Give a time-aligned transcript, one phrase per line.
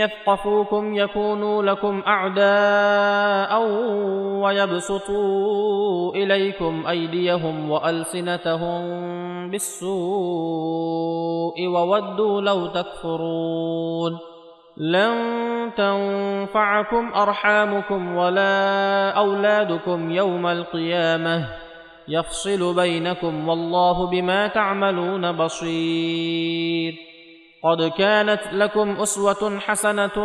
[0.00, 3.62] يثقفوكم يكونوا لكم أعداء
[4.42, 8.80] ويبسطوا إليكم أيديهم وألسنتهم
[9.50, 9.90] بالسوء
[11.66, 14.18] وودوا لو تكفرون
[14.76, 15.40] لن
[15.76, 21.48] تنفعكم أرحامكم ولا أولادكم يوم القيامة
[22.08, 27.09] يفصل بينكم والله بما تعملون بصير
[27.64, 30.16] قد كانت لكم اسوه حسنه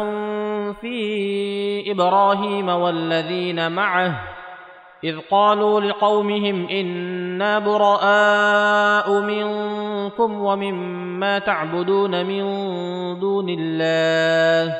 [0.81, 4.22] في إبراهيم والذين معه
[5.03, 12.44] اذ قالوا لقومهم أنا براء منكم ومما تعبدون من
[13.19, 14.77] دون الله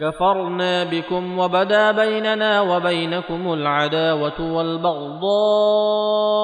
[0.00, 5.93] كفرنا بكم وبدا بيننا وبينكم العداوه والبغضاء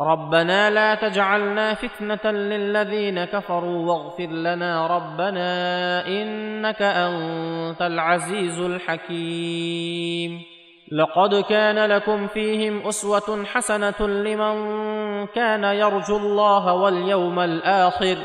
[0.00, 10.42] ربنا لا تجعلنا فتنه للذين كفروا واغفر لنا ربنا انك انت العزيز الحكيم.
[10.92, 14.56] لقد كان لكم فيهم اسوه حسنه لمن
[15.26, 18.16] كان يرجو الله واليوم الآخر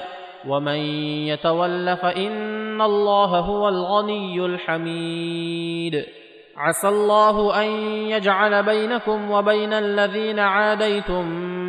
[0.47, 0.79] ومن
[1.27, 6.05] يتول فان الله هو الغني الحميد.
[6.57, 7.67] عسى الله ان
[8.09, 11.60] يجعل بينكم وبين الذين عاديتم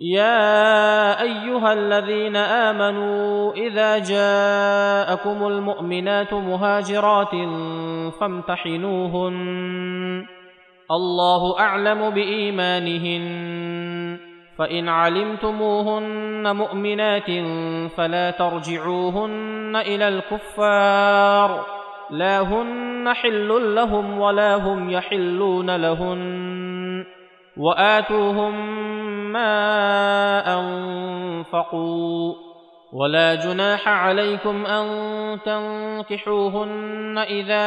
[0.00, 7.32] يا أيها الذين آمنوا إذا جاءكم المؤمنات مهاجرات
[8.20, 10.26] فامتحنوهن.
[10.90, 14.18] الله أعلم بإيمانهن.
[14.58, 17.30] فإن علمتموهن مؤمنات
[17.90, 21.66] فلا ترجعوهن إلى الكفار.
[22.10, 26.67] لا هن حل لهم ولا هم يحلون لهن.
[27.58, 28.54] وآتوهم
[29.32, 29.50] ما
[30.60, 32.34] أنفقوا
[32.92, 34.86] ولا جناح عليكم أن
[35.44, 37.66] تنكحوهن إذا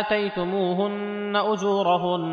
[0.00, 2.26] آتيتموهن أجورهن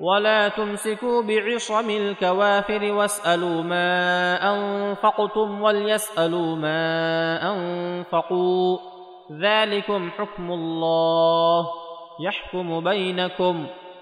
[0.00, 6.82] ولا تمسكوا بعصم الكوافر واسألوا ما أنفقتم وليسألوا ما
[7.52, 8.78] أنفقوا
[9.32, 11.66] ذلكم حكم الله
[12.20, 13.66] يحكم بينكم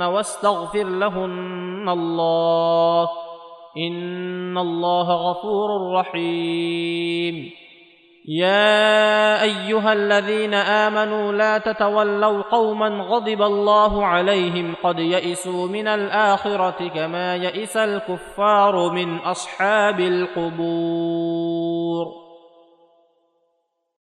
[0.00, 3.08] واستغفر لهن الله.
[3.76, 7.50] إن الله غفور رحيم.
[8.28, 17.36] يا أيها الذين آمنوا لا تتولوا قوما غضب الله عليهم قد يئسوا من الآخرة كما
[17.36, 21.42] يئس الكفار من أصحاب القبور.